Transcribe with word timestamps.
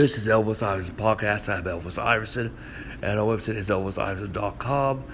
This 0.00 0.16
is 0.16 0.28
Elvis 0.28 0.66
Iverson 0.66 0.94
Podcast. 0.94 1.50
I'm 1.50 1.64
Elvis 1.64 2.02
Iverson, 2.02 2.56
and 3.02 3.20
our 3.20 3.36
website 3.36 3.56
is 3.56 3.68
elvisiverson.com. 3.68 5.04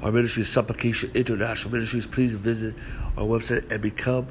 Our 0.00 0.10
ministry 0.10 0.40
is 0.40 0.48
Supplication 0.48 1.10
International 1.12 1.70
Ministries. 1.70 2.06
Please 2.06 2.32
visit 2.32 2.74
our 3.18 3.24
website 3.24 3.70
and 3.70 3.82
become, 3.82 4.28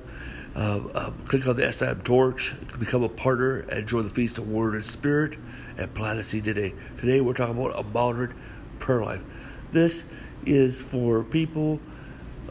um, 0.55 0.89
um, 0.95 1.21
click 1.27 1.47
on 1.47 1.55
the 1.55 1.71
SM 1.71 2.01
torch, 2.01 2.55
become 2.79 3.03
a 3.03 3.09
partner, 3.09 3.59
and 3.59 3.87
join 3.87 4.01
the 4.01 4.09
Feast 4.09 4.39
of 4.39 4.49
Word 4.49 4.73
and 4.73 4.83
Spirit, 4.83 5.37
and 5.77 5.93
plant 5.93 6.17
a 6.17 6.23
seed 6.23 6.45
today. 6.45 6.73
Today 6.97 7.21
we're 7.21 7.33
talking 7.33 7.55
about 7.55 7.79
a 7.79 7.83
modern 7.83 8.33
prayer 8.79 9.03
life. 9.03 9.21
This 9.71 10.07
is 10.47 10.81
for 10.81 11.23
people 11.23 11.79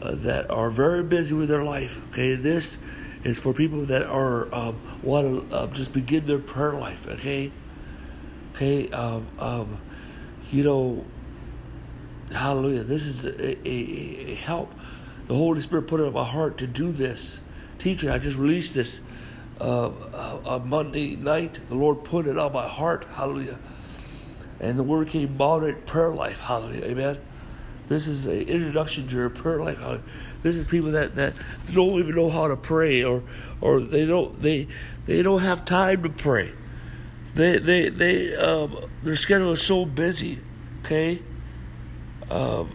uh, 0.01 0.15
that 0.15 0.49
are 0.49 0.69
very 0.69 1.03
busy 1.03 1.35
with 1.35 1.49
their 1.49 1.65
life. 1.65 2.01
Okay, 2.11 2.33
this 2.35 2.77
is 3.23 3.39
for 3.39 3.53
people 3.53 3.85
that 3.85 4.03
are 4.03 4.53
um, 4.53 4.79
want 5.03 5.49
to 5.49 5.55
uh, 5.55 5.67
just 5.67 5.93
begin 5.93 6.25
their 6.25 6.39
prayer 6.39 6.73
life. 6.73 7.07
Okay, 7.07 7.51
okay, 8.53 8.89
um, 8.89 9.27
um, 9.39 9.77
you 10.51 10.63
know, 10.63 11.05
hallelujah. 12.31 12.83
This 12.83 13.05
is 13.05 13.25
a, 13.25 13.67
a, 13.67 14.31
a, 14.31 14.35
help. 14.35 14.73
The 15.27 15.35
Holy 15.35 15.61
Spirit 15.61 15.87
put 15.87 15.99
it 15.99 16.03
in 16.03 16.13
my 16.13 16.25
heart 16.25 16.57
to 16.59 16.67
do 16.67 16.91
this 16.91 17.41
teaching. 17.77 18.09
I 18.09 18.17
just 18.17 18.37
released 18.37 18.73
this 18.73 18.99
uh, 19.59 19.87
uh, 19.87 20.39
on 20.43 20.67
Monday 20.69 21.15
night. 21.15 21.59
The 21.69 21.75
Lord 21.75 22.03
put 22.03 22.27
it 22.27 22.37
on 22.37 22.51
my 22.51 22.67
heart. 22.67 23.05
Hallelujah. 23.13 23.59
And 24.59 24.77
the 24.77 24.83
word 24.83 25.07
came 25.07 25.37
moderate 25.37 25.85
prayer 25.85 26.11
life. 26.11 26.39
Hallelujah. 26.39 26.85
Amen. 26.85 27.17
This 27.87 28.07
is 28.07 28.25
an 28.25 28.41
introduction 28.41 29.07
to 29.07 29.15
your 29.15 29.29
prayer 29.29 29.59
life. 29.59 29.77
Hallelujah. 29.77 30.03
This 30.43 30.55
is 30.55 30.67
people 30.67 30.91
that, 30.91 31.15
that 31.15 31.33
don't 31.71 31.99
even 31.99 32.15
know 32.15 32.29
how 32.29 32.47
to 32.47 32.55
pray 32.55 33.03
or 33.03 33.23
or 33.59 33.79
they 33.79 34.05
don't 34.05 34.41
they 34.41 34.67
they 35.05 35.21
don't 35.21 35.41
have 35.41 35.65
time 35.65 36.03
to 36.03 36.09
pray. 36.09 36.51
They 37.35 37.59
they 37.59 37.89
they 37.89 38.35
um, 38.35 38.77
their 39.03 39.15
schedule 39.15 39.51
is 39.51 39.61
so 39.61 39.85
busy. 39.85 40.39
Okay. 40.83 41.21
Um, 42.29 42.71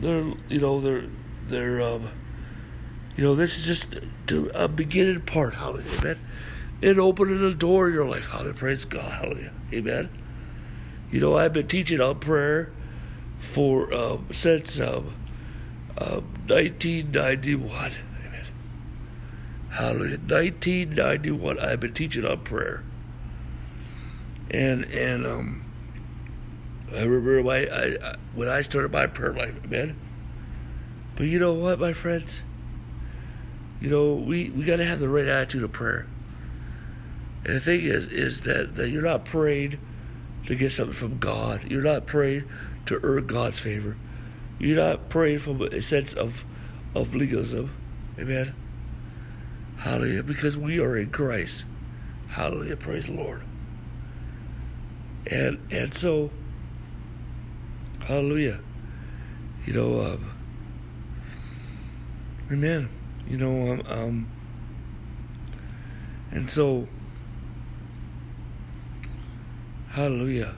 they're 0.00 0.32
you 0.48 0.60
know 0.60 0.80
they're 0.80 1.04
they're 1.48 1.82
um, 1.82 2.08
you 3.16 3.24
know 3.24 3.34
this 3.34 3.58
is 3.58 3.66
just 3.66 3.96
to 4.28 4.50
a 4.54 4.68
beginning 4.68 5.22
part. 5.22 5.54
Hallelujah, 5.54 5.90
amen. 6.00 6.20
And 6.82 6.98
opening 7.00 7.40
the 7.40 7.54
door 7.54 7.88
in 7.88 7.94
your 7.94 8.06
life. 8.06 8.26
Hallelujah, 8.26 8.54
praise 8.54 8.84
God. 8.84 9.10
Hallelujah, 9.10 9.52
amen. 9.72 10.08
You 11.10 11.20
know 11.20 11.36
I've 11.36 11.52
been 11.52 11.68
teaching 11.68 12.00
on 12.00 12.20
prayer 12.20 12.72
for 13.38 13.92
um, 13.92 14.28
since 14.30 14.78
um, 14.80 15.14
1991. 15.96 17.92
Amen. 18.26 18.44
Hallelujah. 19.70 20.18
1991. 20.18 21.58
I've 21.58 21.80
been 21.80 21.94
teaching 21.94 22.24
on 22.24 22.40
prayer. 22.40 22.82
And 24.50 24.84
and 24.84 25.26
um, 25.26 25.62
I 26.94 27.04
remember 27.04 27.42
my, 27.42 27.66
I, 27.66 28.10
I, 28.10 28.14
when 28.34 28.48
I 28.48 28.60
started 28.60 28.92
my 28.92 29.06
prayer 29.06 29.32
life, 29.32 29.64
man. 29.68 29.96
But 31.16 31.26
you 31.26 31.38
know 31.38 31.54
what, 31.54 31.78
my 31.78 31.92
friends? 31.92 32.44
You 33.80 33.90
know, 33.90 34.14
we, 34.14 34.50
we 34.50 34.64
got 34.64 34.76
to 34.76 34.84
have 34.84 35.00
the 35.00 35.08
right 35.08 35.26
attitude 35.26 35.62
of 35.62 35.72
prayer. 35.72 36.06
And 37.44 37.56
the 37.56 37.60
thing 37.60 37.80
is, 37.80 38.06
is 38.06 38.42
that, 38.42 38.76
that 38.76 38.90
you're 38.90 39.02
not 39.02 39.24
praying 39.24 39.78
to 40.46 40.54
get 40.54 40.70
something 40.70 40.94
from 40.94 41.18
God. 41.18 41.62
You're 41.68 41.82
not 41.82 42.06
praying 42.06 42.44
to 42.86 43.00
earn 43.02 43.26
God's 43.26 43.58
favor. 43.58 43.96
You're 44.62 44.76
not 44.76 45.08
praying 45.08 45.40
from 45.40 45.60
a 45.60 45.82
sense 45.82 46.14
of, 46.14 46.44
of 46.94 47.16
legalism. 47.16 47.74
Amen. 48.16 48.54
Hallelujah. 49.76 50.22
Because 50.22 50.56
we 50.56 50.78
are 50.78 50.96
in 50.96 51.10
Christ. 51.10 51.64
Hallelujah. 52.28 52.76
Praise 52.76 53.06
the 53.06 53.12
Lord. 53.12 53.42
And 55.26 55.58
and 55.72 55.92
so, 55.92 56.30
hallelujah. 58.06 58.60
You 59.66 59.72
know, 59.72 60.00
um, 60.00 60.30
amen. 62.52 62.88
You 63.28 63.38
know, 63.38 63.72
um, 63.72 63.82
um 63.88 64.30
and 66.30 66.48
so, 66.48 66.86
hallelujah. 69.90 70.54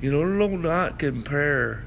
You 0.00 0.12
know, 0.12 0.48
do 0.48 0.56
not 0.56 0.98
compare 0.98 1.84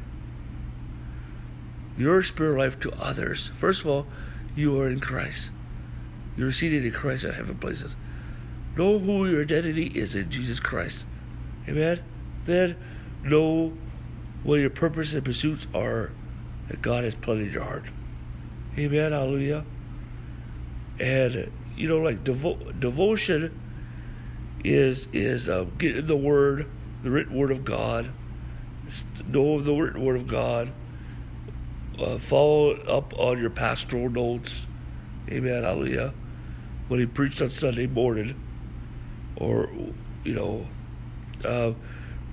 your 1.98 2.24
spiritual 2.24 2.60
life 2.60 2.80
to 2.82 2.92
others. 2.94 3.52
First 3.56 3.82
of 3.82 3.88
all, 3.88 4.08
you 4.56 4.80
are 4.80 4.90
in 4.90 5.00
Christ. 5.00 5.52
You're 6.36 6.52
seated 6.52 6.86
in 6.86 6.92
Christ 6.92 7.24
in 7.24 7.34
heaven 7.34 7.58
places. 7.58 7.96
Know 8.76 9.00
who 9.00 9.28
your 9.28 9.42
identity 9.42 9.88
is 9.88 10.16
in 10.16 10.30
Jesus 10.30 10.60
Christ. 10.60 11.06
Amen? 11.68 12.04
Then 12.46 12.76
know 13.24 13.74
what 14.44 14.56
your 14.56 14.70
purpose 14.70 15.14
and 15.14 15.24
pursuits 15.24 15.68
are 15.74 16.12
that 16.68 16.82
God 16.82 17.04
has 17.04 17.16
planted 17.16 17.48
in 17.48 17.54
your 17.54 17.64
heart. 17.64 17.84
Amen? 18.78 19.12
Hallelujah. 19.12 19.66
And, 21.00 21.52
you 21.76 21.88
know, 21.88 22.00
like 22.00 22.24
devo- 22.24 22.80
devotion 22.80 23.60
is 24.64 25.08
is 25.12 25.50
uh, 25.50 25.66
getting 25.78 26.06
the 26.06 26.16
Word 26.16 26.70
the 27.04 27.12
written 27.12 27.36
word 27.36 27.52
of 27.52 27.64
God, 27.64 28.12
know 29.28 29.62
the 29.62 29.74
written 29.74 30.04
word 30.04 30.16
of 30.16 30.28
God, 30.28 30.72
uh, 32.00 32.18
follow 32.18 32.72
up 32.72 33.18
on 33.18 33.40
your 33.40 33.50
pastoral 33.50 34.10
notes. 34.10 34.66
Amen. 35.30 35.64
Hallelujah. 35.64 36.14
When 36.88 37.00
he 37.00 37.06
preached 37.06 37.42
on 37.42 37.52
Sunday 37.52 37.88
morning, 37.88 38.36
or, 39.38 39.70
you 40.24 40.34
know, 40.34 40.68
uh, 41.46 41.74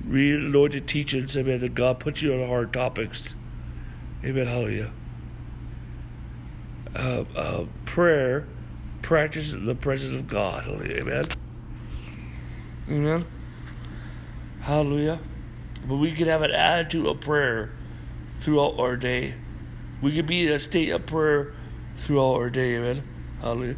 read 0.04 0.40
anointed 0.40 0.86
teachings. 0.86 1.36
Amen. 1.36 1.60
That 1.60 1.74
God 1.74 2.00
puts 2.00 2.22
you 2.22 2.34
on 2.34 2.46
hard 2.46 2.72
topics. 2.72 3.34
Amen. 4.24 4.46
Hallelujah. 4.46 4.90
Uh, 6.94 7.24
uh, 7.36 7.64
prayer, 7.84 8.46
practice 9.02 9.52
the 9.52 9.74
presence 9.74 10.12
of 10.12 10.26
God. 10.26 10.64
Hallelujah. 10.64 11.02
Amen. 11.02 11.24
Amen. 12.88 13.26
Hallelujah. 14.60 15.20
But 15.86 15.96
we 15.96 16.12
can 16.12 16.28
have 16.28 16.42
an 16.42 16.50
attitude 16.50 17.06
of 17.06 17.20
prayer 17.20 17.70
throughout 18.40 18.78
our 18.78 18.96
day. 18.96 19.34
We 20.02 20.14
can 20.14 20.26
be 20.26 20.46
in 20.46 20.52
a 20.52 20.58
state 20.58 20.90
of 20.90 21.06
prayer 21.06 21.52
throughout 21.96 22.34
our 22.34 22.50
day, 22.50 22.76
amen. 22.76 23.02
Hallelujah. 23.40 23.76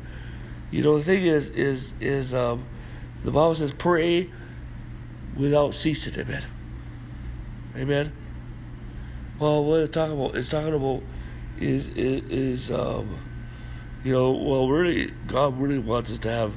You 0.70 0.82
know 0.82 0.98
the 0.98 1.04
thing 1.04 1.24
is 1.24 1.48
is 1.50 1.92
is 2.00 2.34
um 2.34 2.64
the 3.24 3.30
Bible 3.30 3.54
says 3.54 3.72
pray 3.72 4.30
without 5.36 5.74
ceasing, 5.74 6.18
amen. 6.18 6.44
Amen. 7.76 8.12
Well 9.38 9.64
what 9.64 9.80
it's 9.80 9.94
talking 9.94 10.12
about 10.20 10.36
it's 10.36 10.48
talking 10.48 10.74
about 10.74 11.02
is 11.58 11.86
is, 11.88 12.22
is 12.30 12.70
um 12.70 13.18
you 14.04 14.12
know, 14.12 14.30
well 14.32 14.68
really 14.68 15.12
God 15.26 15.58
really 15.58 15.78
wants 15.78 16.10
us 16.10 16.18
to 16.20 16.30
have 16.30 16.54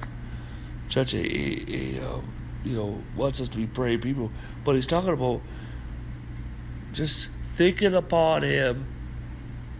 such 0.89 1.13
a, 1.13 1.19
a, 1.19 1.97
a 1.97 2.13
um, 2.13 2.32
you 2.63 2.75
know, 2.75 3.01
wants 3.15 3.41
us 3.41 3.49
to 3.49 3.57
be 3.57 3.67
praying 3.67 4.01
people, 4.01 4.31
but 4.63 4.75
he's 4.75 4.87
talking 4.87 5.11
about 5.11 5.41
just 6.93 7.29
thinking 7.55 7.93
upon 7.93 8.43
him, 8.43 8.87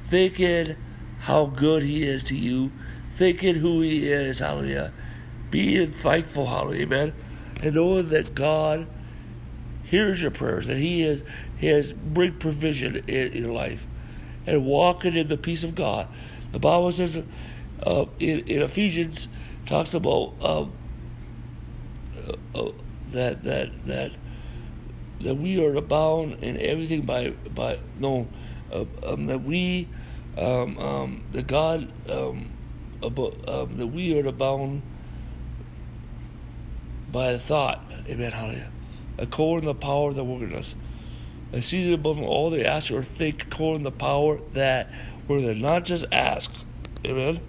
thinking 0.05 0.75
how 1.19 1.45
good 1.45 1.83
he 1.83 2.03
is 2.03 2.23
to 2.25 2.35
you, 2.35 2.71
thinking 3.15 3.55
who 3.55 3.81
he 3.81 4.07
is, 4.07 4.39
hallelujah, 4.39 4.91
being 5.49 5.91
thankful, 5.91 6.47
hallelujah, 6.47 6.83
amen, 6.83 7.13
and 7.61 7.75
knowing 7.75 8.09
that 8.09 8.35
God 8.35 8.87
hears 9.83 10.21
your 10.21 10.31
prayers, 10.31 10.67
that 10.67 10.77
he 10.77 11.03
is 11.03 11.23
he 11.57 11.67
has 11.67 11.93
great 12.13 12.39
provision 12.39 12.97
in 13.07 13.31
your 13.33 13.51
life, 13.51 13.85
and 14.45 14.65
walking 14.65 15.15
in 15.15 15.27
the 15.27 15.37
peace 15.37 15.63
of 15.63 15.75
God. 15.75 16.07
The 16.51 16.59
Bible 16.59 16.91
says 16.91 17.23
uh, 17.85 18.05
in, 18.19 18.39
in 18.39 18.61
Ephesians 18.61 19.27
talks 19.65 19.93
about 19.93 20.33
um, 20.41 20.73
that 23.11 23.43
that 23.43 23.85
that 23.85 24.11
that 25.21 25.35
we 25.35 25.63
are 25.63 25.75
abound 25.75 26.43
in 26.43 26.57
everything 26.57 27.01
by 27.01 27.29
by 27.55 27.79
no 27.97 28.27
uh, 28.71 28.85
um, 29.05 29.27
that 29.27 29.43
we 29.43 29.87
um, 30.37 30.77
um, 30.77 31.23
God 31.47 31.91
um, 32.09 32.51
um, 33.01 33.77
that 33.77 33.87
we 33.87 34.19
are 34.19 34.27
abound 34.27 34.81
by 37.11 37.27
a 37.27 37.39
thought. 37.39 37.81
Amen. 38.07 38.31
Hallelujah. 38.31 38.71
According 39.17 39.67
to 39.67 39.73
the 39.73 39.79
power 39.79 40.13
that 40.13 40.23
worketh 40.23 40.53
us. 40.53 40.75
And 41.51 41.63
seated 41.63 41.93
above 41.93 42.19
all 42.19 42.49
they 42.49 42.65
ask 42.65 42.91
or 42.91 43.03
think 43.03 43.43
according 43.43 43.83
to 43.83 43.91
the 43.91 43.95
power 43.95 44.39
that 44.53 44.89
where 45.27 45.39
they 45.39 45.53
not 45.53 45.85
just 45.85 46.05
ask. 46.11 46.51
Amen. 47.05 47.39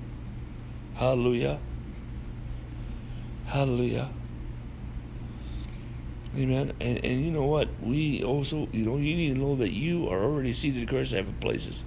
Hallelujah. 0.95 1.59
Hallelujah 3.47 4.11
Amen. 6.37 6.73
And 6.81 7.05
and 7.05 7.25
you 7.25 7.31
know 7.31 7.47
what? 7.47 7.69
We 7.81 8.23
also, 8.23 8.69
you 8.73 8.85
know, 8.85 8.97
you 8.97 9.15
need 9.15 9.35
to 9.35 9.39
know 9.39 9.55
that 9.57 9.73
you 9.73 10.09
are 10.09 10.23
already 10.23 10.53
seated 10.53 10.83
in 10.83 10.89
Christ 10.89 11.13
heaven 11.13 11.35
places. 11.41 11.85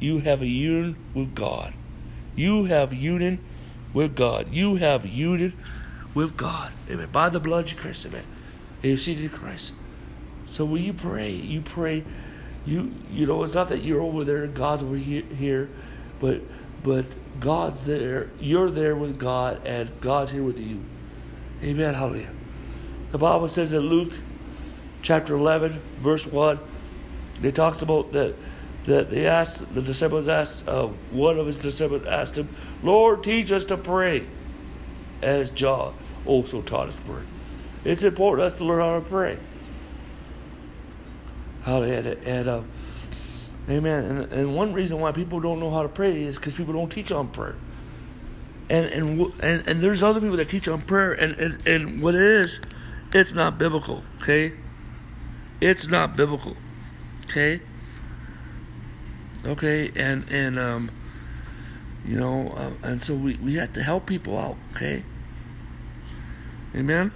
You 0.00 0.20
have 0.20 0.42
a 0.42 0.46
union 0.46 0.96
with 1.14 1.34
God. 1.34 1.74
You 2.36 2.64
have 2.66 2.92
union 2.92 3.44
with 3.92 4.14
God. 4.14 4.52
You 4.52 4.76
have 4.76 5.06
union 5.06 5.54
with 6.14 6.36
God. 6.36 6.72
Amen. 6.90 7.08
By 7.10 7.28
the 7.28 7.40
blood 7.40 7.70
of 7.70 7.76
Christ. 7.76 8.06
Amen. 8.06 8.24
And 8.82 8.84
you're 8.84 8.96
seated 8.96 9.24
in 9.24 9.30
Christ. 9.30 9.72
So 10.46 10.64
when 10.64 10.82
you 10.82 10.92
pray, 10.92 11.30
you 11.30 11.60
pray. 11.60 12.04
You 12.66 12.92
you 13.10 13.26
know 13.26 13.42
it's 13.42 13.54
not 13.54 13.68
that 13.68 13.82
you're 13.82 14.00
over 14.00 14.24
there 14.24 14.44
and 14.44 14.54
God's 14.54 14.82
over 14.82 14.96
here, 14.96 15.68
but 16.20 16.42
but 16.82 17.06
God's 17.40 17.86
there. 17.86 18.30
You're 18.38 18.70
there 18.70 18.94
with 18.94 19.18
God, 19.18 19.60
and 19.66 19.90
God's 20.00 20.30
here 20.30 20.44
with 20.44 20.60
you. 20.60 20.84
Amen. 21.62 21.94
Hallelujah. 21.94 22.30
The 23.14 23.18
Bible 23.18 23.46
says 23.46 23.72
in 23.72 23.82
Luke 23.82 24.12
chapter 25.00 25.36
11, 25.36 25.80
verse 26.00 26.26
1, 26.26 26.58
it 27.44 27.54
talks 27.54 27.80
about 27.80 28.10
that 28.10 28.34
that 28.86 29.08
they 29.08 29.28
asked 29.28 29.72
the 29.72 29.82
disciples 29.82 30.26
asked 30.26 30.66
uh, 30.66 30.88
one 31.12 31.38
of 31.38 31.46
his 31.46 31.56
disciples 31.56 32.02
asked 32.02 32.36
him, 32.36 32.48
"Lord, 32.82 33.22
teach 33.22 33.52
us 33.52 33.64
to 33.66 33.76
pray," 33.76 34.26
as 35.22 35.48
John 35.50 35.94
also 36.26 36.60
taught 36.60 36.88
us 36.88 36.96
to 36.96 37.02
pray. 37.02 37.22
It's 37.84 38.02
important 38.02 38.46
us 38.46 38.56
to 38.56 38.64
learn 38.64 38.80
how 38.80 38.98
to 38.98 39.08
pray. 39.08 39.38
How 41.62 41.78
to 41.78 41.84
and, 41.84 42.06
and 42.26 42.48
uh, 42.48 42.62
amen. 43.68 44.04
And, 44.06 44.32
and 44.32 44.56
one 44.56 44.72
reason 44.72 44.98
why 44.98 45.12
people 45.12 45.38
don't 45.38 45.60
know 45.60 45.70
how 45.70 45.84
to 45.84 45.88
pray 45.88 46.20
is 46.20 46.36
because 46.36 46.56
people 46.56 46.74
don't 46.74 46.90
teach 46.90 47.12
on 47.12 47.28
prayer. 47.28 47.54
And 48.68 48.86
and 48.86 49.32
and 49.40 49.68
and 49.68 49.80
there's 49.80 50.02
other 50.02 50.20
people 50.20 50.36
that 50.38 50.48
teach 50.48 50.66
on 50.66 50.82
prayer, 50.82 51.12
and 51.12 51.36
and, 51.36 51.68
and 51.68 52.02
what 52.02 52.16
it 52.16 52.20
is, 52.20 52.60
it's 53.14 53.32
not 53.32 53.56
biblical. 53.56 54.04
Okay, 54.20 54.52
it's 55.60 55.88
not 55.88 56.16
biblical. 56.16 56.56
Okay 57.24 57.60
okay 59.46 59.92
and 59.94 60.28
and 60.30 60.58
um 60.58 60.90
you 62.04 62.18
know 62.18 62.48
uh, 62.56 62.70
and 62.82 63.02
so 63.02 63.14
we 63.14 63.36
we 63.36 63.54
have 63.54 63.72
to 63.72 63.82
help 63.82 64.06
people 64.06 64.38
out 64.38 64.56
okay 64.72 65.04
amen 66.74 67.12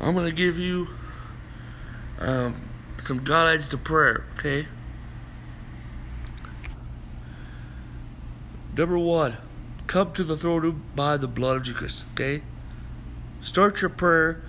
i'm 0.00 0.14
to 0.14 0.32
give 0.32 0.58
you 0.58 0.88
um 2.18 2.68
some 3.04 3.20
guidelines 3.20 3.68
to 3.68 3.78
prayer 3.78 4.24
okay 4.38 4.66
number 8.76 8.98
one 8.98 9.36
come 9.86 10.12
to 10.12 10.22
the 10.22 10.36
throne 10.36 10.82
by 10.94 11.16
the 11.16 11.28
blood 11.28 11.56
of 11.56 11.62
jesus 11.62 12.04
okay 12.12 12.42
start 13.42 13.82
your 13.82 13.90
prayer 13.90 14.40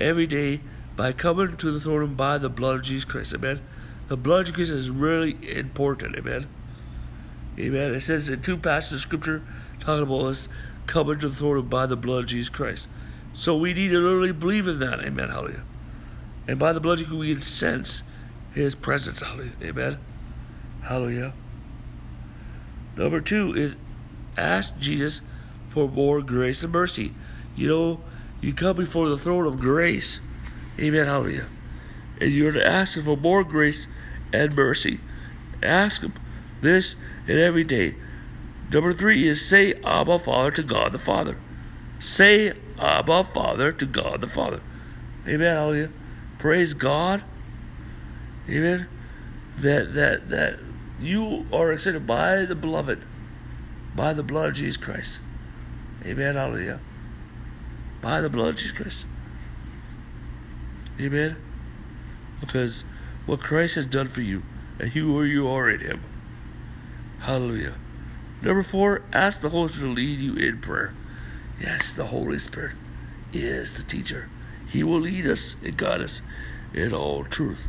every 0.00 0.26
day 0.26 0.60
by 0.96 1.12
coming 1.12 1.54
to 1.58 1.70
the 1.70 1.78
throne 1.78 2.14
by 2.14 2.38
the 2.38 2.48
blood 2.48 2.76
of 2.76 2.82
jesus 2.82 3.04
christ 3.04 3.34
amen 3.34 3.60
the 4.08 4.16
blood 4.16 4.48
of 4.48 4.54
Jesus 4.54 4.80
is 4.80 4.90
really 4.90 5.36
important, 5.56 6.16
amen. 6.16 6.46
Amen. 7.58 7.94
It 7.94 8.00
says 8.00 8.28
in 8.28 8.42
two 8.42 8.56
passages 8.56 8.94
of 8.94 9.00
scripture 9.00 9.42
talking 9.80 10.04
about 10.04 10.26
us 10.26 10.48
coming 10.86 11.18
to 11.20 11.28
the 11.28 11.34
throne 11.34 11.68
by 11.68 11.86
the 11.86 11.96
blood 11.96 12.24
of 12.24 12.26
Jesus 12.26 12.48
Christ. 12.48 12.86
So 13.34 13.56
we 13.56 13.74
need 13.74 13.88
to 13.88 13.98
literally 13.98 14.32
believe 14.32 14.68
in 14.68 14.78
that, 14.78 15.00
amen. 15.00 15.30
Hallelujah. 15.30 15.64
And 16.46 16.58
by 16.58 16.72
the 16.72 16.80
blood 16.80 16.94
of 16.94 16.98
Jesus, 17.00 17.14
we 17.14 17.34
can 17.34 17.42
sense 17.42 18.02
his 18.52 18.74
presence, 18.74 19.22
hallelujah. 19.22 19.52
Amen. 19.62 19.98
Hallelujah. 20.82 21.32
Number 22.96 23.20
two 23.20 23.54
is 23.54 23.76
ask 24.36 24.78
Jesus 24.78 25.20
for 25.68 25.88
more 25.88 26.22
grace 26.22 26.62
and 26.62 26.72
mercy. 26.72 27.12
You 27.56 27.68
know, 27.68 28.00
you 28.40 28.52
come 28.52 28.76
before 28.76 29.08
the 29.08 29.18
throne 29.18 29.46
of 29.46 29.58
grace. 29.58 30.20
Amen. 30.78 31.06
Hallelujah. 31.06 31.46
And 32.20 32.32
you're 32.32 32.52
to 32.52 32.66
ask 32.66 32.96
Him 32.96 33.04
for 33.04 33.16
more 33.16 33.44
grace 33.44 33.86
and 34.32 34.54
mercy. 34.54 35.00
Ask 35.62 36.02
Him 36.02 36.12
this 36.60 36.96
and 37.26 37.38
every 37.38 37.64
day. 37.64 37.94
Number 38.72 38.92
three 38.92 39.26
is 39.28 39.46
say 39.46 39.74
Abba 39.84 40.18
Father 40.18 40.50
to 40.52 40.62
God 40.62 40.92
the 40.92 40.98
Father. 40.98 41.38
Say 41.98 42.52
Abba 42.78 43.24
Father 43.24 43.72
to 43.72 43.86
God 43.86 44.20
the 44.20 44.26
Father. 44.26 44.60
Amen. 45.26 45.54
Hallelujah. 45.54 45.90
Praise 46.38 46.74
God. 46.74 47.24
Amen. 48.48 48.86
That 49.58 49.94
that 49.94 50.28
that 50.28 50.58
you 51.00 51.46
are 51.52 51.72
accepted 51.72 52.06
by 52.06 52.44
the 52.44 52.54
beloved, 52.54 53.02
by 53.94 54.12
the 54.12 54.22
blood 54.22 54.50
of 54.50 54.54
Jesus 54.54 54.76
Christ. 54.76 55.20
Amen. 56.04 56.34
Hallelujah. 56.34 56.80
By 58.00 58.20
the 58.20 58.28
blood 58.28 58.50
of 58.50 58.56
Jesus 58.56 58.76
Christ. 58.76 59.06
Amen. 61.00 61.36
Because 62.40 62.84
what 63.26 63.40
Christ 63.40 63.74
has 63.74 63.86
done 63.86 64.06
for 64.06 64.22
you 64.22 64.42
and 64.78 64.90
who 64.90 65.22
you 65.24 65.48
are 65.48 65.68
in 65.68 65.80
Him. 65.80 66.02
Hallelujah. 67.20 67.74
Number 68.42 68.62
four, 68.62 69.02
ask 69.12 69.40
the 69.40 69.48
Holy 69.48 69.68
Spirit 69.68 69.88
to 69.88 69.94
lead 69.94 70.20
you 70.20 70.36
in 70.36 70.60
prayer. 70.60 70.94
Yes, 71.60 71.92
the 71.92 72.06
Holy 72.06 72.38
Spirit 72.38 72.72
is 73.32 73.74
the 73.74 73.82
teacher. 73.82 74.28
He 74.68 74.84
will 74.84 75.00
lead 75.00 75.26
us 75.26 75.56
and 75.64 75.76
guide 75.76 76.02
us 76.02 76.22
in 76.74 76.92
all 76.92 77.24
truth. 77.24 77.62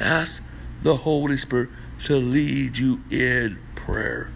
Ask 0.00 0.42
the 0.82 0.96
Holy 0.96 1.36
Spirit 1.36 1.70
to 2.04 2.16
lead 2.16 2.78
you 2.78 3.02
in 3.10 3.58
prayer. 3.74 4.30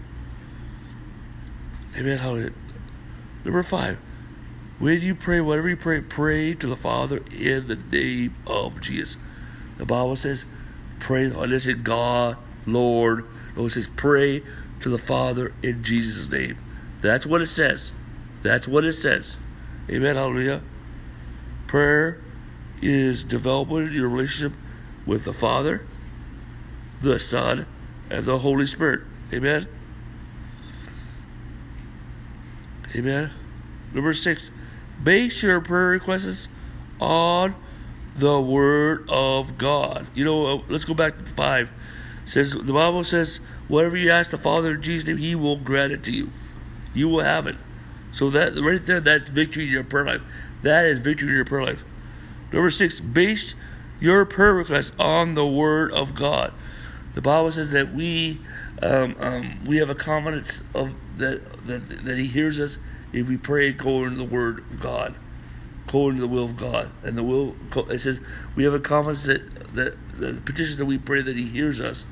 Amen. 1.97 2.19
Hallelujah. 2.19 2.53
Number 3.45 3.63
five, 3.63 3.99
when 4.83 5.01
you 5.01 5.15
pray, 5.15 5.41
whatever 5.41 5.69
you 5.69 5.77
pray, 5.77 6.01
pray 6.01 6.55
to 6.55 6.67
the 6.67 6.75
Father 6.75 7.19
in 7.31 7.69
the 7.69 7.77
name 7.77 8.35
of 8.49 8.81
Jesus. 8.81 9.17
The 9.79 9.87
Bible 9.87 10.17
says, 10.17 10.45
pray, 10.99 11.27
it 11.27 11.61
says 11.61 11.77
God, 11.77 12.37
Lord. 12.67 13.25
No, 13.57 13.67
it 13.67 13.71
says 13.71 13.89
pray 13.95 14.43
to 14.81 14.89
the 14.89 14.99
Father 14.99 15.53
in 15.63 15.85
Jesus' 15.85 16.29
name. 16.33 16.59
That's 17.01 17.25
what 17.25 17.41
it 17.41 17.47
says. 17.47 17.93
That's 18.43 18.67
what 18.67 18.85
it 18.85 18.95
says. 18.95 19.37
Amen. 19.89 20.17
Hallelujah. 20.17 20.63
Prayer 21.69 22.19
is 22.81 23.23
developing 23.23 23.93
your 23.93 24.09
relationship 24.09 24.59
with 25.07 25.25
the 25.25 25.33
Father, 25.33 25.87
the 27.01 27.21
Son, 27.21 27.67
and 28.11 28.25
the 28.25 28.39
Holy 28.39 28.67
Spirit. 28.67 29.03
Amen. 29.33 29.69
Amen. 32.97 33.31
Number 33.95 34.13
six, 34.13 34.51
base 35.03 35.43
your 35.43 35.61
prayer 35.61 35.89
requests 35.89 36.49
on 37.01 37.55
the 38.17 38.41
Word 38.41 39.09
of 39.09 39.59
God. 39.59 40.07
You 40.15 40.25
know, 40.25 40.59
uh, 40.59 40.63
let's 40.69 40.85
go 40.85 40.95
back 40.95 41.19
to 41.19 41.25
five. 41.25 41.71
It 42.25 42.31
says 42.31 42.53
the 42.53 42.73
Bible 42.73 43.05
says, 43.05 43.41
"Whatever 43.69 43.97
you 43.97 44.11
ask 44.11 44.31
the 44.31 44.39
Father 44.39 44.75
in 44.75 44.83
Jesus' 44.83 45.07
name, 45.07 45.17
He 45.19 45.35
will 45.35 45.57
grant 45.57 45.93
it 45.93 46.05
to 46.05 46.13
you. 46.13 46.31
You 46.95 47.09
will 47.09 47.25
have 47.25 47.47
it." 47.47 47.57
So 48.13 48.29
that 48.31 48.55
right 48.57 48.85
there, 48.85 49.01
that's 49.01 49.31
victory 49.31 49.65
in 49.65 49.71
your 49.71 49.85
prayer 49.85 50.05
life. 50.05 50.23
That 50.63 50.85
is 50.85 50.99
victory 50.99 51.29
in 51.29 51.35
your 51.35 51.45
prayer 51.45 51.65
life. 51.65 51.85
Number 52.53 52.71
six, 52.71 53.01
base 53.01 53.55
your 53.99 54.25
prayer 54.27 54.55
request 54.55 54.95
on 54.99 55.35
the 55.35 55.47
Word 55.47 55.93
of 55.93 56.15
God. 56.15 56.53
The 57.15 57.23
Bible 57.23 57.51
says 57.51 57.73
that 57.73 57.95
we 57.95 58.41
um, 58.83 59.17
um, 59.19 59.65
we 59.65 59.79
have 59.79 59.91
a 59.91 59.95
confidence 59.95 60.63
of 60.75 60.93
that, 61.19 61.67
that 61.67 62.05
that 62.05 62.19
He 62.19 62.27
hears 62.27 62.61
us 62.61 62.79
if 63.13 63.29
we 63.29 63.37
pray 63.37 63.69
according 63.69 64.17
to 64.17 64.25
the 64.25 64.31
Word 64.31 64.59
of 64.59 64.81
God 64.81 65.15
according 65.87 66.21
to 66.21 66.27
the 66.27 66.33
will 66.33 66.45
of 66.45 66.57
God. 66.57 66.91
And 67.03 67.19
the 67.19 67.23
will 67.23 67.57
it 67.91 68.01
says 68.01 68.21
we 68.55 68.65
have 68.65 68.75
a 68.75 68.81
confidence 68.81 69.27
that, 69.27 69.75
that 69.75 69.97
the 70.19 70.41
petitions 70.45 70.79
that 70.79 70.87
we 70.87 70.99
pray 70.99 71.23
that 71.23 71.37
He 71.37 71.49
hears 71.49 71.81
us. 71.81 72.05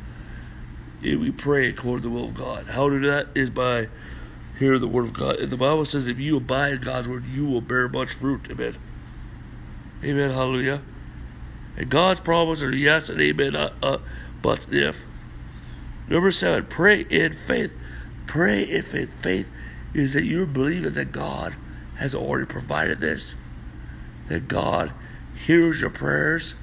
If 1.02 1.18
we 1.18 1.30
pray 1.30 1.70
according 1.70 2.02
to 2.02 2.08
the 2.08 2.14
will 2.14 2.26
of 2.26 2.34
God. 2.34 2.66
How 2.66 2.90
do 2.90 3.00
that 3.00 3.28
is 3.34 3.48
by 3.48 3.88
hearing 4.58 4.80
the 4.80 4.88
word 4.88 5.04
of 5.04 5.14
God. 5.14 5.36
And 5.36 5.50
the 5.50 5.56
Bible 5.56 5.86
says 5.86 6.06
if 6.06 6.18
you 6.18 6.36
abide 6.36 6.72
in 6.74 6.80
God's 6.82 7.08
word, 7.08 7.24
you 7.24 7.46
will 7.46 7.62
bear 7.62 7.88
much 7.88 8.10
fruit. 8.10 8.48
Amen. 8.50 8.76
Amen. 10.04 10.30
Hallelujah. 10.30 10.82
And 11.78 11.88
God's 11.88 12.20
promises 12.20 12.64
are 12.64 12.76
yes 12.76 13.08
and 13.08 13.18
amen, 13.18 13.56
uh, 13.56 13.72
uh, 13.82 13.98
but 14.42 14.66
if. 14.70 15.06
Number 16.08 16.30
seven, 16.30 16.66
pray 16.66 17.06
in 17.08 17.32
faith. 17.32 17.72
Pray 18.26 18.62
in 18.62 18.82
faith. 18.82 19.10
Faith 19.22 19.50
is 19.94 20.12
that 20.14 20.24
you're 20.24 20.46
believing 20.46 20.92
that 20.92 21.12
God 21.12 21.56
has 21.96 22.14
already 22.14 22.46
provided 22.46 23.00
this 23.00 23.34
that 24.28 24.46
God 24.46 24.92
hears 25.34 25.80
your 25.80 25.90
prayers, 25.90 26.54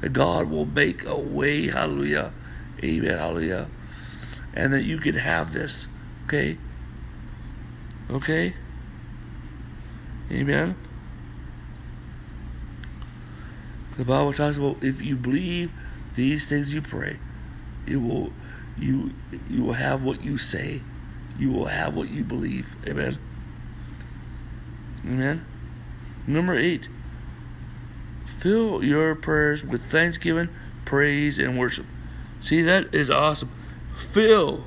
that 0.00 0.12
God 0.12 0.48
will 0.48 0.64
make 0.64 1.04
a 1.04 1.18
way, 1.18 1.68
hallelujah, 1.68 2.32
amen, 2.84 3.18
hallelujah, 3.18 3.66
and 4.54 4.72
that 4.72 4.84
you 4.84 4.98
can 4.98 5.14
have 5.14 5.52
this, 5.52 5.88
okay? 6.26 6.56
Okay? 8.08 8.54
Amen? 10.30 10.76
The 13.96 14.04
Bible 14.04 14.32
talks 14.32 14.56
about 14.56 14.82
if 14.82 15.00
you 15.00 15.16
believe 15.16 15.72
these 16.14 16.46
things 16.46 16.74
you 16.74 16.82
pray, 16.82 17.18
you 17.86 18.00
will 18.00 18.32
you 18.78 19.12
you 19.48 19.64
will 19.64 19.72
have 19.72 20.02
what 20.02 20.22
you 20.22 20.36
say. 20.36 20.82
You 21.38 21.50
will 21.50 21.66
have 21.66 21.94
what 21.94 22.10
you 22.10 22.24
believe. 22.24 22.76
Amen. 22.86 23.18
Amen. 25.04 25.44
Number 26.26 26.58
eight, 26.58 26.88
Fill 28.26 28.84
your 28.84 29.14
prayers 29.14 29.64
with 29.64 29.82
thanksgiving, 29.82 30.48
praise, 30.84 31.38
and 31.38 31.56
worship. 31.58 31.86
See, 32.40 32.60
that 32.62 32.94
is 32.94 33.10
awesome. 33.10 33.50
Fill 33.96 34.66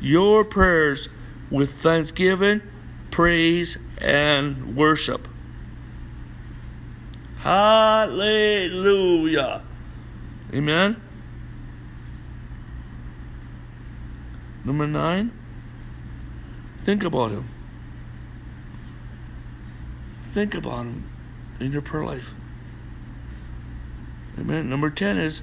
your 0.00 0.42
prayers 0.44 1.08
with 1.50 1.72
thanksgiving, 1.72 2.62
praise, 3.10 3.76
and 3.98 4.74
worship. 4.74 5.28
Hallelujah. 7.40 8.22
Amen. 10.54 10.96
Number 14.64 14.86
nine, 14.86 15.32
think 16.84 17.04
about 17.04 17.30
Him. 17.30 17.48
Think 20.14 20.54
about 20.54 20.86
Him 20.86 21.10
in 21.60 21.72
your 21.72 21.82
prayer 21.82 22.04
life. 22.04 22.32
Amen. 24.38 24.68
Number 24.68 24.90
10 24.90 25.18
is 25.18 25.42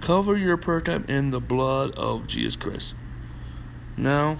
cover 0.00 0.36
your 0.36 0.56
prayer 0.56 0.80
time 0.80 1.04
in 1.08 1.30
the 1.30 1.40
blood 1.40 1.94
of 1.96 2.26
Jesus 2.26 2.56
Christ. 2.56 2.94
Now, 3.96 4.38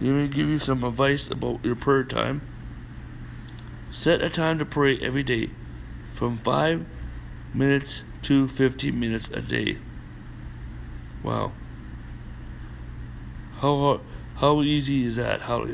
let 0.00 0.10
me 0.10 0.26
give 0.26 0.48
you 0.48 0.58
some 0.58 0.82
advice 0.82 1.30
about 1.30 1.64
your 1.64 1.76
prayer 1.76 2.02
time. 2.02 2.42
Set 3.90 4.22
a 4.22 4.30
time 4.30 4.58
to 4.58 4.64
pray 4.64 4.98
every 4.98 5.22
day 5.22 5.50
from 6.12 6.38
5 6.38 6.84
minutes 7.54 8.02
to 8.22 8.48
15 8.48 8.98
minutes 8.98 9.28
a 9.28 9.42
day. 9.42 9.78
Wow. 11.22 11.52
How 13.60 14.00
how 14.36 14.62
easy 14.62 15.04
is 15.04 15.16
that? 15.16 15.42
How 15.42 15.66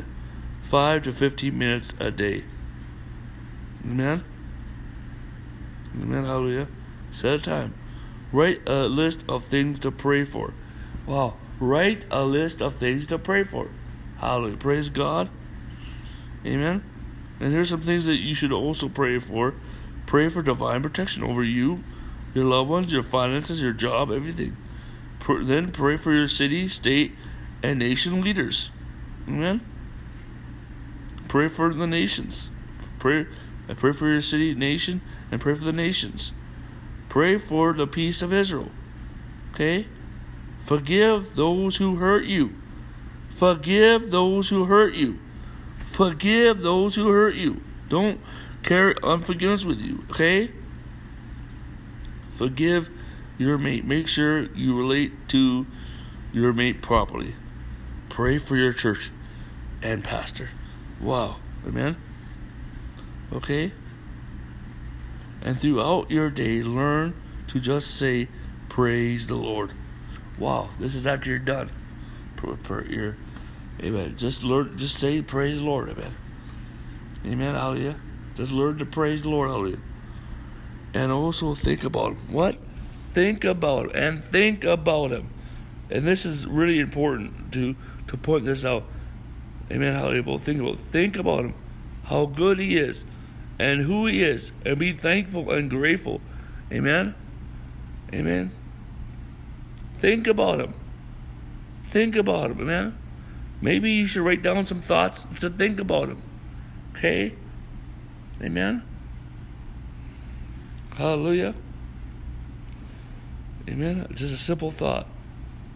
5 0.62 1.02
to 1.02 1.12
15 1.12 1.56
minutes 1.56 1.94
a 1.98 2.10
day. 2.10 2.44
Amen. 3.84 4.24
Amen. 5.94 6.24
Hallelujah. 6.24 6.68
Set 7.10 7.34
a 7.34 7.38
time. 7.38 7.74
Write 8.32 8.60
a 8.66 8.86
list 8.86 9.24
of 9.28 9.44
things 9.44 9.80
to 9.80 9.90
pray 9.90 10.24
for. 10.24 10.52
Wow. 11.06 11.36
Write 11.58 12.04
a 12.10 12.24
list 12.24 12.60
of 12.60 12.76
things 12.76 13.06
to 13.06 13.18
pray 13.18 13.44
for. 13.44 13.70
Hallelujah. 14.18 14.58
Praise 14.58 14.90
God. 14.90 15.30
Amen. 16.44 16.84
And 17.40 17.52
here's 17.52 17.70
some 17.70 17.82
things 17.82 18.04
that 18.04 18.16
you 18.16 18.34
should 18.34 18.52
also 18.52 18.88
pray 18.88 19.18
for. 19.18 19.54
Pray 20.06 20.28
for 20.28 20.42
divine 20.42 20.82
protection 20.82 21.22
over 21.22 21.42
you, 21.42 21.82
your 22.34 22.44
loved 22.44 22.68
ones, 22.68 22.92
your 22.92 23.02
finances, 23.02 23.62
your 23.62 23.72
job, 23.72 24.10
everything. 24.10 24.56
Then 25.26 25.72
pray 25.72 25.96
for 25.96 26.12
your 26.12 26.28
city, 26.28 26.68
state, 26.68 27.14
and 27.62 27.78
nation 27.78 28.20
leaders. 28.20 28.70
Amen. 29.26 29.60
Pray 31.28 31.48
for 31.48 31.72
the 31.74 31.86
nations. 31.86 32.50
Pray 32.98 33.26
I 33.68 33.74
pray 33.74 33.92
for 33.92 34.08
your 34.08 34.22
city, 34.22 34.54
nation, 34.54 35.02
and 35.30 35.40
pray 35.40 35.54
for 35.54 35.64
the 35.64 35.72
nations. 35.72 36.32
Pray 37.08 37.36
for 37.36 37.74
the 37.74 37.86
peace 37.86 38.22
of 38.22 38.32
Israel. 38.32 38.70
Okay? 39.52 39.86
Forgive 40.58 41.34
those 41.34 41.76
who 41.76 41.96
hurt 41.96 42.24
you. 42.24 42.54
Forgive 43.28 44.10
those 44.10 44.48
who 44.48 44.64
hurt 44.64 44.94
you. 44.94 45.18
Forgive 45.84 46.60
those 46.60 46.94
who 46.94 47.08
hurt 47.08 47.34
you. 47.34 47.62
Don't 47.88 48.20
carry 48.62 48.94
unforgiveness 49.02 49.64
with 49.64 49.80
you. 49.80 50.04
Okay? 50.10 50.50
Forgive 52.32 52.90
your 53.36 53.58
mate. 53.58 53.84
Make 53.84 54.08
sure 54.08 54.42
you 54.54 54.78
relate 54.78 55.28
to 55.28 55.66
your 56.32 56.52
mate 56.52 56.80
properly. 56.80 57.34
Pray 58.18 58.36
for 58.36 58.56
your 58.56 58.72
church 58.72 59.12
and 59.80 60.02
pastor. 60.02 60.50
Wow. 61.00 61.36
Amen. 61.64 61.96
Okay? 63.32 63.70
And 65.40 65.56
throughout 65.56 66.10
your 66.10 66.28
day, 66.28 66.64
learn 66.64 67.14
to 67.46 67.60
just 67.60 67.96
say, 67.96 68.26
Praise 68.68 69.28
the 69.28 69.36
Lord. 69.36 69.70
Wow, 70.36 70.70
this 70.80 70.96
is 70.96 71.06
after 71.06 71.30
you're 71.30 71.38
done. 71.38 71.70
Per, 72.34 72.56
per, 72.56 72.84
you're, 72.86 73.16
amen. 73.80 74.16
Just 74.16 74.42
learn, 74.42 74.76
just 74.76 74.98
say, 74.98 75.22
Praise 75.22 75.58
the 75.58 75.64
Lord. 75.64 75.88
Amen. 75.88 76.12
Amen. 77.24 77.54
Hallelujah. 77.54 78.00
Just 78.34 78.50
learn 78.50 78.78
to 78.78 78.84
praise 78.84 79.22
the 79.22 79.28
Lord. 79.28 79.48
Hallelujah. 79.48 79.78
And 80.92 81.12
also 81.12 81.54
think 81.54 81.84
about 81.84 82.14
Him. 82.14 82.32
What? 82.32 82.58
Think 83.10 83.44
about 83.44 83.84
Him. 83.84 83.92
And 83.94 84.24
think 84.24 84.64
about 84.64 85.12
Him. 85.12 85.30
And 85.88 86.04
this 86.04 86.26
is 86.26 86.46
really 86.46 86.80
important 86.80 87.52
to, 87.52 87.76
to 88.08 88.16
point 88.16 88.44
this 88.44 88.64
out. 88.64 88.84
Amen. 89.70 89.94
Hallelujah. 89.94 90.38
Think 90.38 90.60
about 90.60 90.78
Think 90.78 91.16
about 91.16 91.44
Him. 91.44 91.54
How 92.04 92.26
good 92.26 92.58
He 92.58 92.76
is 92.76 93.04
and 93.58 93.82
who 93.82 94.06
He 94.06 94.22
is 94.22 94.52
and 94.64 94.78
be 94.78 94.92
thankful 94.92 95.50
and 95.50 95.70
grateful. 95.70 96.20
Amen? 96.72 97.14
Amen? 98.12 98.50
Think 99.98 100.26
about 100.26 100.60
Him. 100.60 100.74
Think 101.84 102.16
about 102.16 102.50
Him, 102.50 102.60
amen? 102.60 102.98
Maybe 103.60 103.92
you 103.92 104.06
should 104.06 104.22
write 104.22 104.42
down 104.42 104.64
some 104.66 104.80
thoughts 104.80 105.24
to 105.40 105.50
think 105.50 105.80
about 105.80 106.10
Him. 106.10 106.22
Okay? 106.94 107.34
Amen? 108.42 108.82
Hallelujah. 110.96 111.54
Amen? 113.68 114.06
Just 114.14 114.34
a 114.34 114.38
simple 114.38 114.70
thought. 114.70 115.06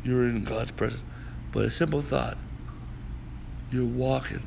You're 0.04 0.28
in 0.28 0.44
God's 0.44 0.70
presence. 0.70 1.02
But 1.52 1.66
a 1.66 1.70
simple 1.70 2.02
thought. 2.02 2.38
You're 3.70 3.84
walking 3.84 4.42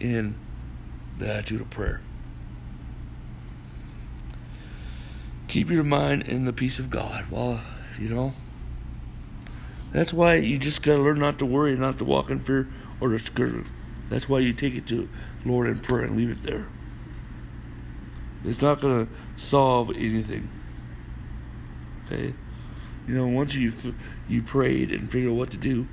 in 0.00 0.36
the 1.18 1.32
attitude 1.32 1.62
of 1.62 1.70
prayer. 1.70 2.00
keep 5.54 5.70
your 5.70 5.84
mind 5.84 6.22
in 6.22 6.46
the 6.46 6.52
peace 6.52 6.80
of 6.80 6.90
God. 6.90 7.26
Well, 7.30 7.60
you 7.96 8.08
know, 8.08 8.34
that's 9.92 10.12
why 10.12 10.34
you 10.34 10.58
just 10.58 10.82
got 10.82 10.96
to 10.96 10.98
learn 11.00 11.20
not 11.20 11.38
to 11.38 11.46
worry, 11.46 11.76
not 11.76 11.98
to 11.98 12.04
walk 12.04 12.28
in 12.28 12.40
fear 12.40 12.66
or 13.00 13.10
discouragement. 13.10 13.68
That's 14.10 14.28
why 14.28 14.40
you 14.40 14.52
take 14.52 14.74
it 14.74 14.84
to 14.88 15.08
Lord 15.44 15.68
in 15.68 15.78
prayer 15.78 16.06
and 16.06 16.16
leave 16.16 16.30
it 16.30 16.42
there. 16.42 16.66
It's 18.44 18.60
not 18.60 18.80
going 18.80 19.06
to 19.06 19.12
solve 19.36 19.90
anything. 19.90 20.48
Okay? 22.06 22.34
You 23.06 23.14
know, 23.14 23.26
once 23.26 23.54
you 23.54 23.72
you 24.28 24.42
prayed 24.42 24.90
and 24.92 25.10
figured 25.10 25.32
out 25.32 25.36
what 25.36 25.50
to 25.50 25.56
do, 25.56 25.86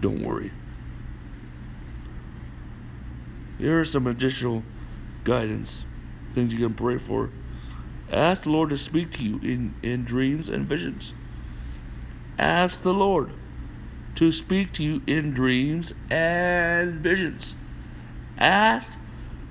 don't 0.00 0.22
worry. 0.22 0.52
Here 3.58 3.80
are 3.80 3.84
some 3.84 4.06
additional 4.06 4.62
guidance, 5.24 5.84
things 6.32 6.52
you 6.52 6.60
can 6.60 6.74
pray 6.74 6.98
for 6.98 7.30
Ask 8.10 8.44
the 8.44 8.50
Lord 8.50 8.70
to 8.70 8.78
speak 8.78 9.12
to 9.12 9.22
you 9.22 9.38
in, 9.42 9.74
in 9.82 10.04
dreams 10.04 10.48
and 10.48 10.66
visions. 10.66 11.12
Ask 12.38 12.82
the 12.82 12.94
Lord 12.94 13.32
to 14.14 14.32
speak 14.32 14.72
to 14.74 14.82
you 14.82 15.02
in 15.06 15.32
dreams 15.32 15.92
and 16.08 17.00
visions. 17.00 17.54
Ask 18.38 18.98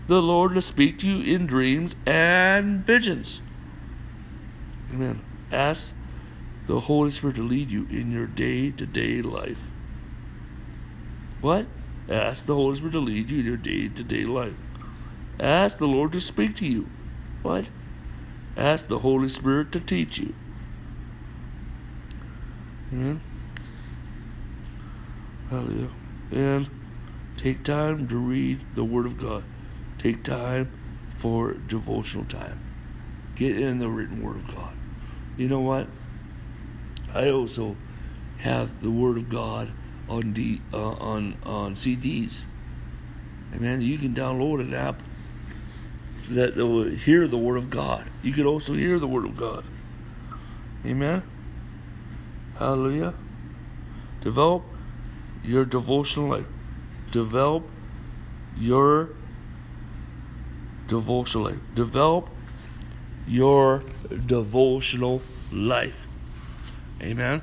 the 0.08 0.22
Lord 0.22 0.56
to 0.56 0.62
speak 0.62 0.98
to 1.00 1.08
you 1.08 1.36
in 1.36 1.46
dreams 1.46 1.96
and 2.06 2.84
visions. 2.84 3.42
Amen. 4.92 5.22
Ask 5.52 5.94
the 6.68 6.82
Holy 6.82 7.10
Spirit 7.10 7.38
to 7.38 7.44
lead 7.44 7.72
you 7.72 7.88
in 7.90 8.12
your 8.12 8.28
day 8.28 8.72
to 8.72 8.86
day 8.86 9.22
life. 9.22 9.72
What? 11.40 11.66
Ask 12.10 12.46
the 12.46 12.56
Holy 12.56 12.76
Spirit 12.76 12.92
to 12.92 13.00
lead 13.00 13.32
you 13.32 13.40
in 13.40 13.46
your 13.46 13.58
day 13.58 13.88
to 13.88 14.04
day 14.04 14.26
life. 14.26 14.54
Ask 15.40 15.78
the 15.78 15.88
Lord 15.88 16.12
to 16.12 16.22
speak 16.22 16.56
to 16.58 16.68
you. 16.68 16.90
What? 17.42 17.66
Ask 18.58 18.88
the 18.88 19.00
Holy 19.00 19.30
Spirit 19.30 19.72
to 19.72 19.80
teach 19.80 20.18
you. 20.18 20.34
Amen. 22.92 23.22
Hallelujah. 25.50 25.90
And 26.32 26.70
take 27.38 27.64
time 27.64 28.10
to 28.10 28.18
read 28.18 28.76
the 28.76 28.84
Word 28.84 29.06
of 29.06 29.18
God. 29.18 29.46
Take 29.98 30.24
time 30.24 30.70
for 31.16 31.54
devotional 31.54 32.26
time. 32.26 32.60
Get 33.36 33.58
in 33.58 33.80
the 33.80 33.88
written 33.88 34.22
Word 34.22 34.36
of 34.36 34.48
God. 34.54 34.74
You 35.38 35.48
know 35.48 35.62
what? 35.62 35.88
I 37.14 37.30
also 37.30 37.76
have 38.40 38.82
the 38.82 38.92
Word 38.92 39.18
of 39.18 39.30
God 39.30 39.72
on 40.10 40.34
D 40.34 40.62
uh, 40.74 40.92
on 40.92 41.38
on 41.44 41.76
CDs. 41.76 42.46
Amen. 43.54 43.82
You 43.82 43.98
can 43.98 44.14
download 44.14 44.60
an 44.60 44.74
app 44.74 45.02
that 46.30 46.56
will 46.56 46.84
hear 46.84 47.28
the 47.28 47.38
word 47.38 47.58
of 47.58 47.70
God. 47.70 48.06
You 48.22 48.34
can 48.34 48.46
also 48.46 48.74
hear 48.74 49.00
the 49.00 49.08
word 49.08 49.26
of 49.26 49.38
God. 49.38 49.64
Amen. 50.86 51.24
Hallelujah. 52.60 53.14
Develop 54.22 54.64
your 55.44 55.64
devotional 55.64 56.30
life. 56.30 56.46
Develop 57.12 57.64
your 58.58 59.10
devotional 60.88 61.46
life. 61.46 61.60
Develop 61.76 62.30
your 63.26 63.84
devotional 64.26 65.22
life. 65.52 66.07
Amen. 67.02 67.42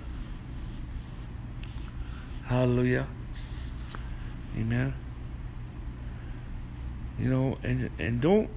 Hallelujah. 2.44 3.06
Amen. 4.58 4.94
You 7.18 7.30
know, 7.30 7.58
and 7.62 7.90
and 7.98 8.20
don't 8.20 8.50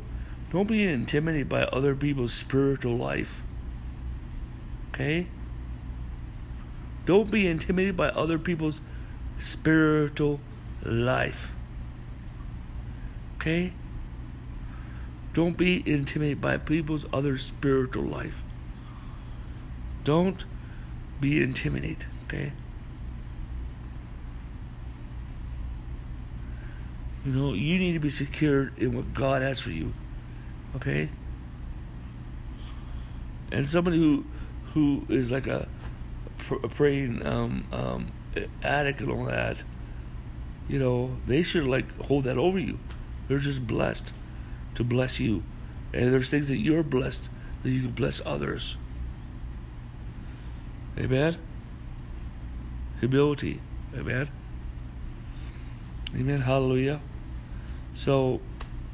don't 0.52 0.68
be 0.68 0.84
intimidated 0.84 1.50
by 1.50 1.64
other 1.64 1.96
people's 1.96 2.34
spiritual 2.34 2.98
life. 2.98 3.42
Okay? 4.90 5.28
Don't 7.06 7.30
be 7.30 7.48
intimidated 7.48 7.96
by 7.96 8.10
other 8.10 8.40
people's 8.40 8.82
spiritual 9.38 10.40
life. 10.84 11.52
Okay? 13.36 13.74
Don't 15.34 15.56
be 15.56 15.84
intimidated 15.86 16.42
by 16.42 16.58
people's 16.58 17.06
other 17.14 17.38
spiritual 17.38 18.06
life. 18.06 18.42
Don't 20.04 20.46
be 21.20 21.42
intimidated, 21.42 22.06
okay? 22.26 22.54
You 27.26 27.34
know, 27.34 27.54
you 27.54 27.78
need 27.78 27.92
to 27.92 28.00
be 28.00 28.10
secured 28.10 28.78
in 28.78 28.96
what 28.96 29.14
God 29.14 29.42
has 29.42 29.60
for 29.60 29.72
you. 29.72 29.94
Okay? 30.78 31.10
And 33.52 33.70
somebody 33.70 33.98
who 33.98 34.26
who 34.74 35.06
is 35.10 35.32
like 35.32 35.48
a, 35.48 35.68
a 36.64 36.68
praying 36.70 37.26
um, 37.26 37.68
um, 37.72 38.12
addict 38.64 39.02
and 39.02 39.12
all 39.12 39.26
that, 39.26 39.64
you 40.70 40.80
know, 40.80 41.18
they 41.26 41.44
should 41.44 41.66
like 41.66 42.00
hold 42.04 42.26
that 42.26 42.38
over 42.38 42.60
you. 42.60 42.80
They're 43.28 43.40
just 43.40 43.68
blessed 43.68 44.14
to 44.76 44.84
bless 44.84 45.20
you. 45.20 45.44
And 45.94 46.14
there's 46.14 46.30
things 46.30 46.48
that 46.48 46.58
you're 46.58 46.84
blessed 46.84 47.28
that 47.64 47.72
you 47.72 47.82
can 47.82 47.92
bless 47.92 48.22
others. 48.26 48.78
Amen? 50.98 51.38
Humility. 53.00 53.62
Amen? 53.96 54.30
Amen. 56.16 56.42
Hallelujah. 56.42 57.02
So 57.94 58.42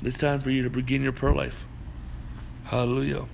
it's 0.02 0.18
time 0.18 0.42
for 0.42 0.50
you 0.50 0.64
to 0.64 0.70
begin 0.70 1.02
your 1.02 1.14
prayer 1.14 1.34
life. 1.34 1.66
Hallelujah. 2.66 3.26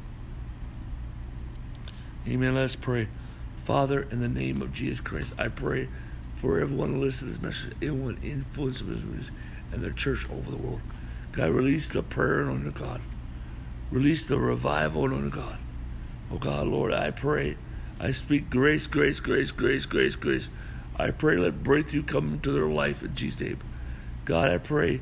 Amen. 2.28 2.56
Let's 2.56 2.76
pray. 2.76 3.08
Father, 3.64 4.08
in 4.12 4.20
the 4.20 4.28
name 4.28 4.62
of 4.62 4.74
Jesus 4.74 5.00
Christ, 5.00 5.34
I 5.38 5.48
pray 5.48 5.90
for 6.36 6.60
everyone 6.60 6.94
who 6.94 7.02
listens 7.02 7.38
to 7.38 7.40
this 7.40 7.42
message, 7.42 7.76
everyone 7.82 8.18
influenced 8.24 8.82
and 8.82 9.84
their 9.84 9.92
church 9.92 10.28
over 10.30 10.50
the 10.50 10.58
world. 10.58 10.82
God, 11.32 11.52
release 11.52 11.88
the 11.88 12.02
prayer 12.02 12.50
on 12.50 12.70
God. 12.72 13.02
Release 13.92 14.24
the 14.24 14.40
revival 14.40 15.04
on 15.04 15.30
God. 15.30 15.58
Oh 16.32 16.38
God, 16.38 16.68
Lord, 16.68 16.94
I 16.94 17.12
pray. 17.12 17.58
I 18.00 18.12
speak 18.12 18.50
grace, 18.50 18.88
grace, 18.88 19.20
grace, 19.20 19.52
grace, 19.52 19.86
grace, 19.86 20.16
grace. 20.16 20.50
I 20.96 21.12
pray 21.12 21.38
let 21.38 21.64
breakthrough 21.64 22.04
come 22.04 22.34
into 22.34 22.52
their 22.52 22.68
life 22.68 23.04
in 23.04 23.16
Jesus' 23.16 23.42
name. 23.42 23.60
God, 24.26 24.50
I 24.50 24.58
pray. 24.58 25.02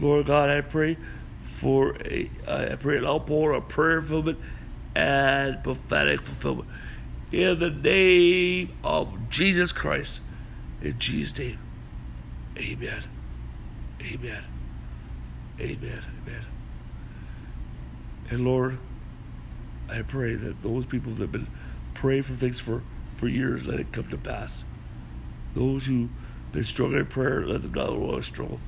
Lord 0.00 0.26
God, 0.26 0.50
I 0.50 0.60
pray 0.60 0.96
for 1.42 1.96
a 2.04 2.30
I 2.46 2.76
pray 2.76 2.98
an 2.98 3.06
outpour 3.06 3.52
of 3.52 3.68
prayer 3.68 4.00
fulfillment 4.00 4.38
and 4.94 5.62
prophetic 5.62 6.20
fulfillment. 6.20 6.68
In 7.32 7.58
the 7.58 7.70
name 7.70 8.72
of 8.82 9.30
Jesus 9.30 9.72
Christ. 9.72 10.20
In 10.82 10.98
Jesus' 10.98 11.38
name. 11.38 11.58
Amen. 12.58 13.04
Amen. 14.00 14.44
Amen. 15.60 16.02
Amen. 16.22 16.44
And 18.30 18.44
Lord, 18.44 18.78
I 19.88 20.02
pray 20.02 20.34
that 20.34 20.62
those 20.62 20.86
people 20.86 21.12
that 21.12 21.22
have 21.22 21.32
been 21.32 21.48
praying 21.94 22.24
for 22.24 22.34
things 22.34 22.60
for, 22.60 22.82
for 23.16 23.28
years, 23.28 23.64
let 23.64 23.80
it 23.80 23.92
come 23.92 24.08
to 24.10 24.18
pass. 24.18 24.64
Those 25.54 25.86
who 25.86 26.02
have 26.02 26.52
been 26.52 26.64
struggling 26.64 27.00
in 27.00 27.06
prayer, 27.06 27.46
let 27.46 27.62
them 27.62 27.72
no 27.72 27.92
longer 27.92 28.22
struggle. 28.22 28.60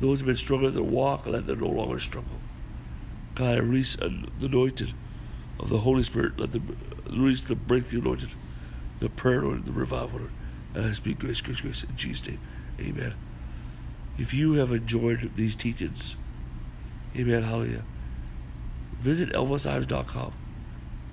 Those 0.00 0.20
who 0.20 0.26
have 0.26 0.34
been 0.34 0.36
struggling 0.36 0.70
in 0.70 0.74
their 0.74 0.82
walk, 0.82 1.26
let 1.26 1.46
them 1.46 1.60
no 1.60 1.68
longer 1.68 2.00
struggle. 2.00 2.40
God, 3.34 3.56
I 3.56 3.60
release 3.60 3.96
the 3.96 4.28
anointed 4.40 4.94
of 5.58 5.68
the 5.68 5.78
Holy 5.78 6.02
Spirit. 6.02 6.38
Let 6.38 6.52
them 6.52 6.76
release 7.08 7.40
the 7.40 7.54
breakthrough 7.54 8.00
anointed, 8.00 8.30
the 9.00 9.08
prayer 9.08 9.40
anointed, 9.40 9.66
the 9.66 9.72
revival 9.72 10.18
anointed. 10.18 10.36
And 10.74 10.86
I 10.86 10.92
speak 10.92 11.18
grace, 11.18 11.40
grace, 11.40 11.60
grace 11.60 11.84
in 11.84 11.96
Jesus' 11.96 12.28
name. 12.28 12.40
Amen. 12.80 13.14
If 14.18 14.34
you 14.34 14.54
have 14.54 14.72
enjoyed 14.72 15.32
these 15.36 15.54
teachings, 15.54 16.16
Amen. 17.16 17.42
Hallelujah. 17.42 17.84
Visit 18.98 19.30
ElvisIves.com. 19.30 20.32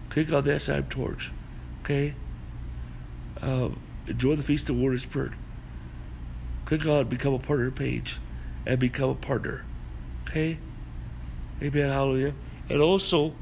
Click 0.09 0.31
on 0.31 0.43
the 0.43 0.59
SIM 0.59 0.83
torch. 0.85 1.31
Okay? 1.89 2.13
Um, 3.41 3.79
enjoy 4.05 4.35
the 4.35 4.43
Feast 4.43 4.69
of 4.69 4.79
and 4.79 5.01
Spirit. 5.01 5.31
Click 6.65 6.85
on 6.85 7.07
Become 7.07 7.33
a 7.33 7.39
Partner 7.39 7.71
page 7.71 8.19
and 8.67 8.77
become 8.77 9.09
a 9.09 9.15
partner. 9.15 9.65
Okay? 10.27 10.59
Amen. 11.63 11.89
Hallelujah. 11.89 12.35
And 12.69 12.79
also, 12.79 13.33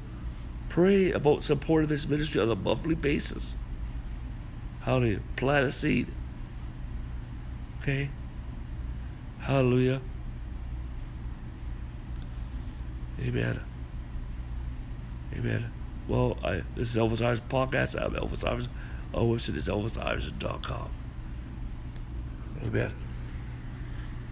pray 0.69 1.11
about 1.11 1.43
supporting 1.43 1.89
this 1.89 2.07
ministry 2.07 2.39
on 2.39 2.49
a 2.49 2.55
monthly 2.55 2.95
basis. 2.95 3.55
Hallelujah. 4.81 5.19
Plant 5.35 5.65
a 5.65 5.71
seed. 5.73 6.07
Okay? 7.81 8.09
Hallelujah. 9.39 9.99
Amen. 13.19 13.59
Amen. 15.35 15.71
Well, 16.07 16.37
I, 16.43 16.63
this 16.75 16.91
is 16.91 16.95
Elvis 16.95 17.21
Iverson 17.21 17.45
Podcast. 17.49 18.01
I'm 18.01 18.13
Elvis 18.13 18.47
Iverson. 18.47 18.71
Our 19.13 19.21
oh, 19.21 19.27
website 19.27 19.57
is 19.57 19.67
elvisiverson.com. 19.67 20.89
Amen. 22.63 22.93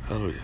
Hallelujah. 0.04 0.42